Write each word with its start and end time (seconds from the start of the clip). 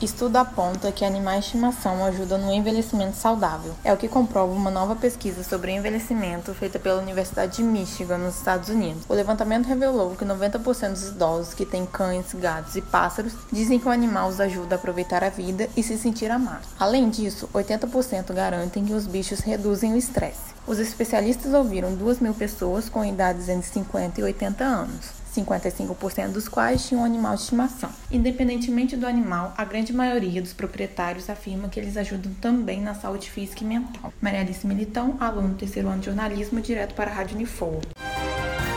Estudo 0.00 0.36
aponta 0.36 0.92
que 0.92 1.04
animais 1.04 1.40
de 1.40 1.46
estimação 1.46 2.04
ajudam 2.04 2.38
no 2.38 2.52
envelhecimento 2.52 3.16
saudável. 3.16 3.74
É 3.82 3.92
o 3.92 3.96
que 3.96 4.06
comprova 4.06 4.52
uma 4.52 4.70
nova 4.70 4.94
pesquisa 4.94 5.42
sobre 5.42 5.72
envelhecimento 5.72 6.54
feita 6.54 6.78
pela 6.78 7.02
Universidade 7.02 7.56
de 7.56 7.64
Michigan, 7.64 8.18
nos 8.18 8.36
Estados 8.36 8.68
Unidos. 8.68 9.02
O 9.08 9.12
levantamento 9.12 9.66
revelou 9.66 10.14
que 10.14 10.24
90% 10.24 10.92
dos 10.92 11.08
idosos 11.08 11.52
que 11.52 11.66
têm 11.66 11.84
cães, 11.84 12.32
gatos 12.32 12.76
e 12.76 12.80
pássaros 12.80 13.32
dizem 13.50 13.80
que 13.80 13.88
o 13.88 13.90
animal 13.90 14.28
os 14.28 14.40
ajuda 14.40 14.76
a 14.76 14.78
aproveitar 14.78 15.24
a 15.24 15.30
vida 15.30 15.68
e 15.76 15.82
se 15.82 15.98
sentir 15.98 16.30
amado. 16.30 16.68
Além 16.78 17.10
disso, 17.10 17.48
80% 17.52 18.32
garantem 18.32 18.84
que 18.84 18.94
os 18.94 19.04
bichos 19.04 19.40
reduzem 19.40 19.94
o 19.94 19.96
estresse. 19.96 20.54
Os 20.64 20.78
especialistas 20.78 21.52
ouviram 21.52 21.92
2 21.96 22.20
mil 22.20 22.34
pessoas 22.34 22.88
com 22.88 23.04
idades 23.04 23.48
entre 23.48 23.68
50 23.68 24.20
e 24.20 24.22
80 24.22 24.62
anos. 24.62 25.18
55% 25.44 26.32
dos 26.32 26.48
quais 26.48 26.86
tinham 26.86 27.02
um 27.02 27.04
animal 27.04 27.34
de 27.34 27.42
estimação. 27.42 27.90
Independentemente 28.10 28.96
do 28.96 29.06
animal, 29.06 29.54
a 29.56 29.64
grande 29.64 29.92
maioria 29.92 30.42
dos 30.42 30.52
proprietários 30.52 31.30
afirma 31.30 31.68
que 31.68 31.78
eles 31.78 31.96
ajudam 31.96 32.32
também 32.40 32.80
na 32.80 32.94
saúde 32.94 33.30
física 33.30 33.64
e 33.64 33.66
mental. 33.66 34.12
Maria 34.20 34.40
Alice 34.40 34.66
Militão, 34.66 35.16
aluno 35.20 35.48
do 35.50 35.54
terceiro 35.54 35.88
ano 35.88 36.00
de 36.00 36.06
jornalismo, 36.06 36.60
direto 36.60 36.94
para 36.94 37.10
a 37.10 37.14
Rádio 37.14 37.36
Unifor. 37.36 37.80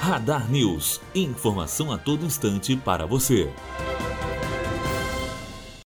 Radar 0.00 0.50
News. 0.50 1.00
Informação 1.14 1.90
a 1.90 1.96
todo 1.96 2.26
instante 2.26 2.76
para 2.76 3.06
você. 3.06 3.50